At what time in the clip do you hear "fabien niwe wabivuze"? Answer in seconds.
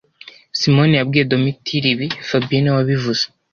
2.27-3.23